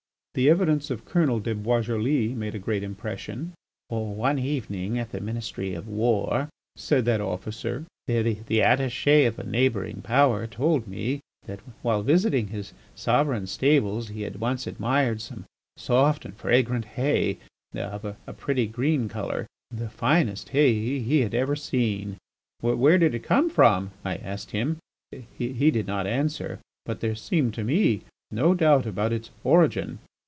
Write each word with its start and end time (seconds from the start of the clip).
The 0.33 0.49
evidence 0.49 0.89
of 0.89 1.03
Colonel 1.03 1.41
de 1.41 1.53
Boisjoli 1.53 2.33
made 2.33 2.55
a 2.55 2.57
great 2.57 2.83
impression. 2.83 3.51
"One 3.89 4.39
evening 4.39 4.97
at 4.97 5.11
the 5.11 5.19
Ministry 5.19 5.73
of 5.73 5.89
War," 5.89 6.47
said 6.77 7.03
that 7.03 7.19
officer, 7.19 7.83
"the 8.07 8.37
attaché 8.47 9.27
of 9.27 9.37
a 9.39 9.43
neighbouring 9.43 10.01
Power 10.01 10.47
told 10.47 10.87
me 10.87 11.19
that 11.47 11.59
while 11.81 12.01
visiting 12.01 12.47
his 12.47 12.71
sovereign's 12.95 13.51
stables 13.51 14.07
he 14.07 14.21
had 14.21 14.39
once 14.39 14.65
admired 14.67 15.19
some 15.19 15.43
soft 15.75 16.23
and 16.23 16.33
fragrant 16.37 16.85
hay, 16.85 17.37
of 17.75 18.05
a 18.05 18.15
pretty 18.33 18.67
green 18.67 19.09
colour, 19.09 19.45
the 19.69 19.89
finest 19.89 20.47
hay 20.55 20.99
he 21.01 21.19
had 21.19 21.33
ever 21.35 21.57
seen! 21.57 22.15
'Where 22.61 22.97
did 22.97 23.13
it 23.13 23.19
come 23.23 23.49
from?' 23.49 23.91
I 24.05 24.15
asked 24.15 24.51
him. 24.51 24.77
He 25.11 25.69
did 25.71 25.87
not 25.87 26.07
answer, 26.07 26.59
but 26.85 27.01
there 27.01 27.15
seemed 27.15 27.53
to 27.55 27.65
me 27.65 28.03
no 28.31 28.53
doubt 28.53 28.85
about 28.85 29.11
its 29.11 29.29
origin. 29.43 29.99